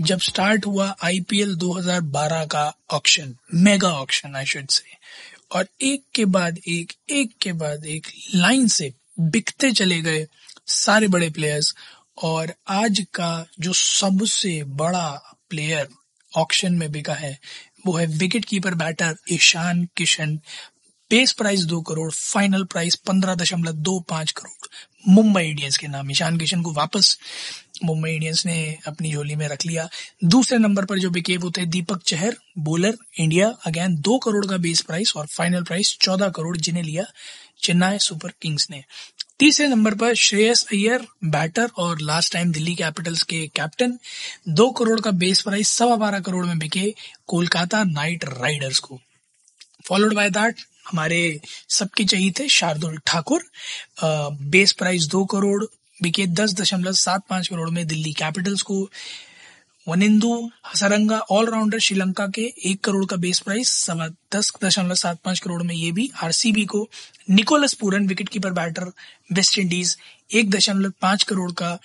[0.00, 4.96] जब स्टार्ट हुआ आईपीएल 2012 का auction mega auction I should say
[5.52, 10.26] और एक के बाद एक एक के बाद एक लाइन से बिकते चले गए
[10.66, 11.74] सारे बड़े प्लेयर्स
[12.22, 15.88] और आज का जो सबसे बड़ा प्लेयर
[16.36, 17.38] ऑक्शन में बिका है,
[17.86, 20.40] वो है wicket keeper batter Ishan Kishan.
[21.12, 24.68] Base price दो करोड़ फाइनल प्राइस पंद्रह दशमलव दो पाँच करोड़।
[25.08, 27.18] मुंबई इंडियंस के नाम, ईशान किशन को वापस
[27.84, 29.88] मुंबई इंडियंस ने अपनी झोली में रख लिया।
[30.24, 34.56] दूसरे नंबर पर जो बिके वो थे Deepak Chahar bowler India again दो करोड़ का
[34.56, 37.04] बेस प्राइस और फाइनल प्राइस चौदह करोड़ जिन्हें लिया
[37.62, 38.82] चेन्नई सुपर किंग्स ने।
[39.38, 43.98] तीसरे नंबर पर श्रेयस अय्यर बैटर और लास्ट टाइम दिल्ली कैपिटल्स के कैप्टन
[44.48, 46.94] दो करोड़ का बेस प्राइस सवा बारह करोड़ में बिके
[47.26, 49.00] कोलकाता नाइट राइडर्स को।
[49.84, 53.44] फॉलोड बाय दैट हमारे सबके चाहिए थे शार्दुल ठाकुर।
[54.02, 55.64] बेस प्राइस दो करोड़,
[56.00, 58.88] बिके दस दशमलव सात पाँच करोड़ में दिल्ली कैपिटल्स को।
[59.86, 65.40] वनिंदु, हसरंगा ऑलराउंडर श्रीलंका के एक करोड़ का बेस प्राइस सवा दस दशमलव सात पाँच
[65.40, 66.88] करोड़ में ये भी आरसीबी को।
[67.30, 68.92] Nicholas Pooran wicket keeper batter
[69.32, 69.96] West Indies
[70.30, 71.78] एक दशमलव पाँच करोड़ का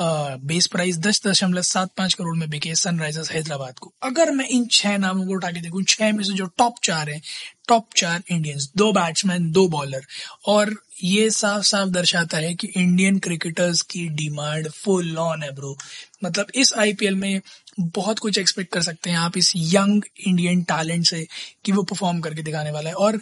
[0.00, 4.66] बेस प्राइस दस दशमलव सात पाँच करोड़ में बिके सनराइजर्स हैदराबाद को। अगर मैं इन
[4.72, 7.20] छह नामों को उठा के देखूँ, छह में से जो टॉप चार हैं
[7.68, 10.06] टॉप चार इंडियंस दो बैट्समैन दो बॉलर
[10.46, 15.76] और ये साफ़ साफ़ दर्शाता है कि इंडियन क्रिकेटर्स की डिमांड फुल ऑन है ब्रो
[16.24, 17.40] मतलब इस आईपीएल में
[17.80, 21.26] बहुत कुछ एक्सपेक्ट कर सकते हैं आप इस यंग इंडियन टैलेंट से
[21.64, 22.94] कि वो परफॉर्म करके दिखाने वाला है.
[22.94, 23.20] और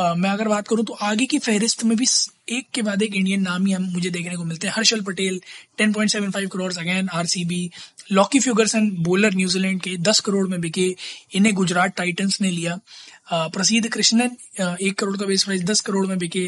[0.00, 2.06] आ, मैं अगर बात करूँ तो आगे की फहरिस्त में भी
[2.48, 4.74] एक के बाद एक इंडियन नाम ही हम मुझे देखने को मिलते हैं.
[4.76, 5.40] Harshal Patel
[5.80, 7.70] 10.75 crore again RCB
[8.12, 10.94] Lockie Ferguson bowler New Zealand के 10 करोड़ में बिके
[11.34, 12.78] इन्हें गुजरात टाइटंस ने लिया.
[13.32, 16.44] प्रसिद्ध कृष्णन एक करोड़ का बेस प्राइस, दस करोड़ में बिके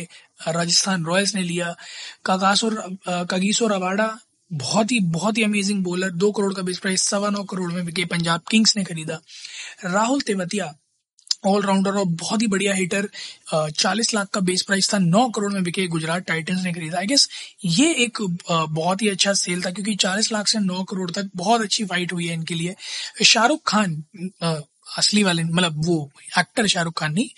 [0.49, 1.75] राजस्थान रॉयल्स ने लिया।
[2.25, 2.75] कागासोर
[3.09, 4.17] कागीसोर अवाडा
[4.51, 7.85] बहुत ही बहुत ही अमेजिंग बॉलर दो करोड़ का बेस प्राइस, सवा नौ करोड़ में
[7.85, 9.21] बिके पंजाब किंग्स ने खरीदा।
[9.85, 10.75] राहुल तेवतिया
[11.47, 13.09] ऑलराउंडर और बहुत ही बढ़िया हिटर
[13.53, 17.07] चालीस लाख का बेस प्राइस था, नौ करोड़ में बिके गुजरात टाइटंस ने खरीदा। आई
[17.07, 17.29] गेस
[17.65, 18.19] ये एक
[18.51, 22.13] बहुत ही अच्छा सेल था, क्योंकि चालीस लाख से नौ करोड़ तक बहुत अच्छी फाइट
[22.13, 22.75] हुई है इनके लिए।
[23.25, 24.03] शाहरुख खान
[24.87, 25.97] असली वाले मतलब वो
[26.39, 27.29] एक्टर शाहरुख खान नहीं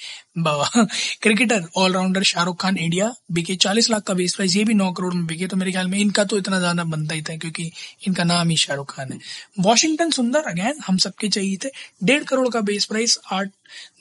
[1.23, 5.13] cricketer allrounder Shahrukh Khan India बिके चालीस लाख का बेस प्राइस ये भी नौ करोड़
[5.15, 7.71] में बिके तो मेरे ख्याल में इनका तो इतना ज़्यादा बनता ही था, क्योंकि
[8.07, 9.19] इनका नाम ही शाहरुख खान है।
[9.61, 11.69] वॉशिंगटन सुंदर अगेन हम सबके चाहिए थे,
[12.05, 13.51] डेढ़ करोड़ का बेस प्राइस आठ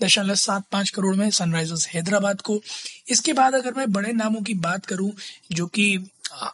[0.03, 2.62] दशमलव सात पाँच करोड़ में सनराइजर्स हैदराबाद को।
[3.09, 5.12] इसके बाद अगर मैं बड़े नामों की बात करूँ,
[5.51, 5.97] जो कि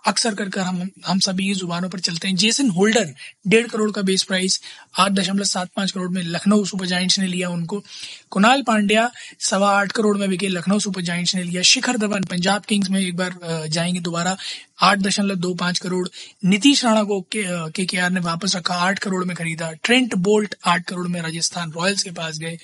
[0.07, 3.13] अक्सर कर हम हम सभी जुबानों पर चलते हैं। जेसन होल्डर,
[3.47, 4.59] डेढ़ करोड़ का बेस प्राइस,
[4.99, 7.83] आठ दशमलव सात पाँच करोड़ में लखनऊ सुपर जाइंट्स ने लिया उनको।
[8.29, 9.09] कुणाल पांड्या,
[9.39, 12.99] सवा आठ करोड़ में बिके लखनऊ सुपर जाइंट्स ने लिया। शिखर धवन, पंजाब किंग्स में
[13.01, 14.37] एक बार जाएँगे दोबारा,
[14.81, 16.07] आठ दशमलव दो पाँच करोड़।
[16.45, 20.55] नीतीश राणा को के के आर ने वापस रखा, आठ करोड़ में खरीदा। ट्रेंट बोल्ट,
[20.65, 22.57] आठ करोड़ में राजस्थान रॉयल्स के पास गए।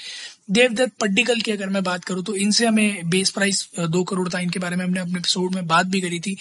[0.50, 4.40] देवदत्त पड्डिकल की अगर मैं बात करूँ तो इनसे हमें बेस प्राइस दो करोड़ था,
[4.40, 6.36] इनके बारे में हमने अपने एपिसोड में बात भी करी थी।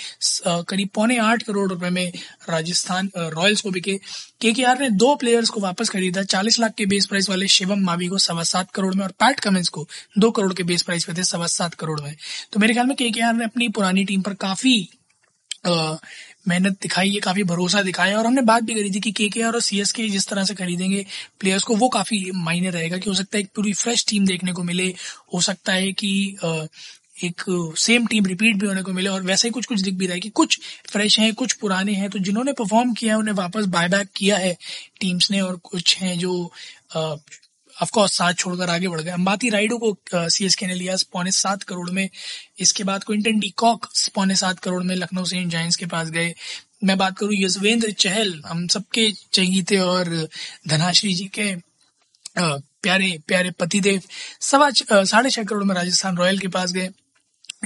[0.46, 2.12] करीब पौने आठ करोड़ रुपए में
[2.50, 3.98] राजस्थान रॉयल्स को बिके।
[4.42, 7.80] के आर ने दो प्लेयर्स को वापस खरीदा, चालीस लाख के बेस प्राइस वाले शिवम
[7.80, 9.86] मावी को सवा सात करोड़ में और पैट कमिंस को
[10.18, 12.14] दो करोड़ के बेस प्राइस पे थे, सवा सात करोड़ में।
[12.52, 14.88] तो मेरे ख्याल में के ने अपनी पुरानी टीम पर काफ़ी
[15.68, 19.60] मेहनत दिखाई है काफ़ी भरोसा दिखाया और हमने बात भी करी थी कि के और
[19.60, 21.04] सी एस के जिस तरह से खरीदेंगे
[21.40, 24.52] प्लेयर्स को, वो काफ़ी मायने रहेगा कि हो सकता है एक पूरी फ्रेश टीम देखने
[24.52, 24.86] को मिले।
[25.34, 26.36] हो सकता है कि
[27.24, 27.42] एक
[27.78, 30.14] सेम टीम रिपीट भी होने को मिले। और वैसे ही कुछ कुछ दिख भी रहा
[30.14, 30.58] है कि कुछ
[30.90, 34.36] फ्रेश हैं, कुछ पुराने हैं तो जिन्होंने परफॉर्म किया है, उन्हें वापस बाय बैक किया
[34.36, 34.56] है
[35.00, 36.52] टीम्स ने और कुछ हैं जो
[37.82, 41.30] ऑफकोर्स साथ छोड़कर आगे बढ़ गए। अंबाती राइडो को सी एस के ने लिया पौने
[41.32, 42.08] सात करोड़ में।
[42.58, 46.34] इसके बाद क्विंटन डी कॉक पौने सात करोड़ में लखनऊ सेंट जाइंट्स के पास गए।
[46.84, 50.28] मैं बात करूँ यजवेंद्र चहल, हम सबके चहीते और
[50.68, 51.54] धनाश्री जी के
[52.38, 54.02] प्यारे प्यारे पतिदेव।
[54.40, 56.90] सवा साढ़े छह करोड़ में राजस्थान रॉयल के पास गए।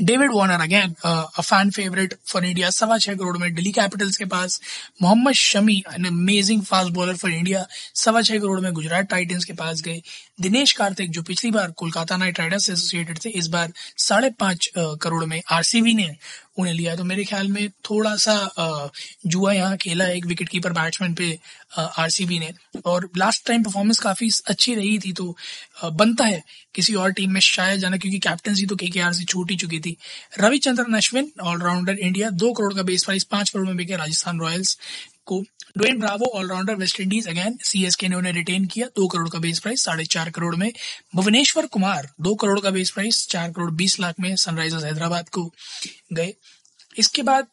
[0.09, 4.25] David Warner again a fan favourite for India सवा छह करोड़ में दिल्ली कैपिटल्स के
[4.35, 4.61] पास
[5.03, 7.67] Mohammed Shami an amazing fast bowler for India
[8.05, 10.01] सवा छह करोड़ में गुजरात टाइटन्स के पास गए
[10.41, 15.25] दिनेश कार्तिक, जो पिछली बार कोलकाता नाइट राइडर्स एसोसिएटेड थे, इस बार साढ़े पाँच करोड़
[15.25, 16.15] में आरसीबी ने
[16.59, 18.91] उन्हें लिया तो मेरे ख्याल में थोड़ा सा
[19.27, 21.39] जुआ यहाँ खेला एक विकेट कीपर बैट्समैन पे
[21.79, 22.53] आरसीबी ने।
[22.87, 25.37] और लास्ट टाइम परफॉर्मेंस काफ़ी अच्छी रही थी तो
[25.85, 26.43] बनता है
[26.75, 29.97] किसी और टीम में शायद जाना, क्योंकि कैप्टनसी तो के से छूट ही चुकी थी।
[30.41, 34.79] रविचंद्रन अश्विन ऑलराउंडर इंडिया दो करोड़ का बेस प्राइस पाँच करोड़ में बिके राजस्थान रॉयल्स।
[35.33, 35.43] को।
[35.79, 39.59] Dwayne Bravo allrounder West Indies again CSK ने उन्हें रिटेन किया, दो करोड़ का बेस
[39.59, 40.73] प्राइस साढ़े चार करोड़ में।
[41.17, 45.51] भुवनेश्वर कुमार, दो करोड़ का बेस प्राइस चार करोड़ बीस लाख में सनराइजर्स हैदराबाद को
[46.13, 46.35] गए।
[46.99, 47.47] इसके बाद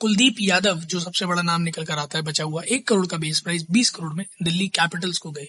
[0.00, 3.16] कुलदीप यादव, जो सबसे बड़ा नाम निकल कर आता है, बचा हुआ, एक करोड़ का
[3.16, 5.46] बेस प्राइस बीस करोड़ में दिल्ली कैपिटल्स को गए।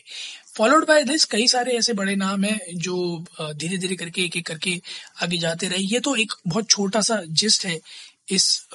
[0.55, 4.45] फॉलोड बाय दिस कई सारे ऐसे बड़े नाम हैं, जो धीरे धीरे करके एक एक
[4.47, 4.79] करके
[5.23, 7.79] आगे जाते रहे। ये तो एक बहुत छोटा सा जिस्ट है
[8.29, 8.67] इस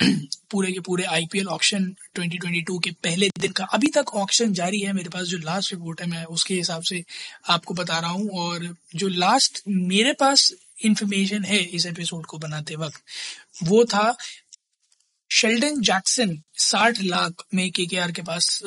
[0.50, 4.92] पूरे के पूरे आईपीएल ऑक्शन 2022 के पहले दिन का अभी तक ऑक्शन जारी है
[4.92, 7.04] मेरे पास जो लास्ट रिपोर्ट है, मैं उसके हिसाब से
[7.48, 10.52] आपको बता रहा हूँ। और जो लास्ट मेरे पास
[10.84, 13.02] इंफॉर्मेशन है इस एपिसोड को बनाते वक्त,
[13.62, 14.16] वो था
[15.30, 18.60] शेल्डन जैक्सन साठ लाख में के के पास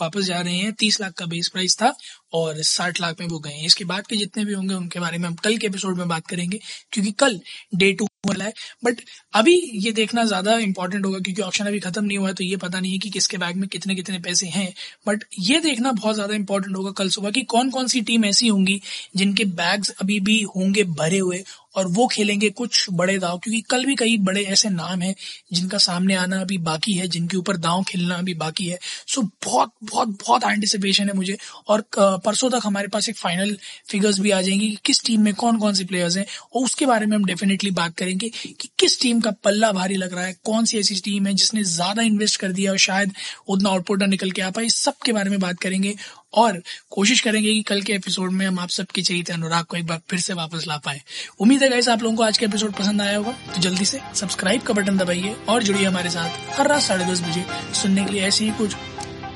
[0.00, 1.94] वापस जा रहे हैं। तीस लाख का बेस प्राइस था।
[2.34, 5.18] और साठ लाख में वो गए हैं। इसके बाद के जितने भी होंगे, उनके बारे
[5.18, 6.60] में हम कल के एपिसोड में बात करेंगे,
[6.92, 7.40] क्योंकि कल
[7.74, 8.52] डे टू वाला है।
[8.84, 9.00] बट
[9.34, 12.56] अभी ये देखना ज़्यादा इंपॉर्टेंट होगा, क्योंकि ऑप्शन अभी खत्म नहीं हुआ है तो ये
[12.58, 14.72] पता नहीं है कि किसके बैग में कितने कितने पैसे हैं।
[15.06, 18.48] बट ये देखना बहुत ज़्यादा इंपॉर्टेंट होगा कल सुबह कि कौन कौन सी टीम ऐसी
[18.48, 18.80] होंगी,
[19.16, 21.42] जिनके बैग्स अभी भी होंगे भरे हुए,
[21.76, 25.14] और वो खेलेंगे कुछ बड़े दाव। क्योंकि कल भी कई बड़े ऐसे नाम हैं,
[25.52, 28.78] जिनका सामने आना अभी बाकी है, जिनके ऊपर दाव खेलना अभी बाकी है।
[29.08, 31.36] सो बहुत बहुत बहुत एंटिसिपेशन है मुझे।
[31.68, 31.84] और
[32.24, 33.56] परसों तक हमारे पास एक फाइनल
[33.88, 36.86] फिगर्स भी आ जाएँगी कि किस टीम में कौन कौन से प्लेयर्स हैं, और उसके
[36.86, 40.34] बारे में हम डेफिनेटली बात करेंगे कि किस टीम का पल्ला भारी लग रहा है,
[40.44, 43.12] कौन सी ऐसी टीम है जिसने ज़्यादा इन्वेस्ट कर दिया और शायद
[43.48, 45.94] उतना आउटपुट ना निकल के आ पाए सब के बारे में बात करेंगे।
[46.34, 46.60] और
[46.90, 50.00] कोशिश करेंगे कि कल के एपिसोड में हम आप सबके चाहिए अनुराग को एक बार
[50.10, 51.00] फिर से वापस ला पाए।
[51.40, 54.62] उम्मीद है आप लोगों को आज का एपिसोड पसंद आया होगा तो जल्दी से सब्सक्राइब
[54.62, 57.44] का बटन दबाइए और जुड़िए हमारे साथ हर रात साढ़े दस बजे
[57.82, 58.74] सुनने के लिए ऐसी ही कुछ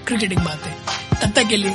[0.07, 0.73] क्रिकेटिंग बातें।
[1.21, 1.75] तब तक के लिए